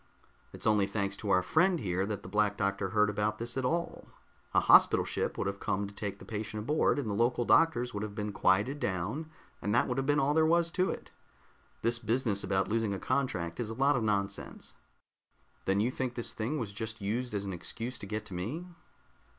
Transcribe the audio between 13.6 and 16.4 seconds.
a lot of nonsense." "Then you think this